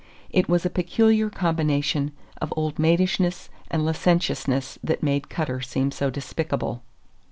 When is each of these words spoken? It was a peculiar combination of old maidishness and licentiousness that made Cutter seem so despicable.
It 0.31 0.49
was 0.49 0.65
a 0.65 0.69
peculiar 0.71 1.29
combination 1.29 2.11
of 2.41 2.51
old 2.57 2.77
maidishness 2.79 3.49
and 3.69 3.85
licentiousness 3.85 4.79
that 4.83 5.03
made 5.03 5.29
Cutter 5.29 5.61
seem 5.61 5.91
so 5.91 6.09
despicable. 6.09 6.81